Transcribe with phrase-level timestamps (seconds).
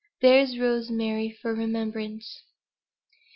[0.21, 2.41] "THERE'S ROSEMARY FOR REMEMBRANCE."